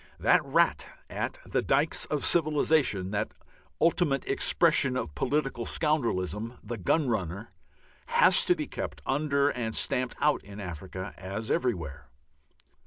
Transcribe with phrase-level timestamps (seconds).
[0.19, 3.33] That rat at the dykes of civilization, that
[3.79, 7.51] ultimate expression of political scoundrelism, the Gun Runner,
[8.07, 12.07] has to be kept under and stamped out in Africa as everywhere.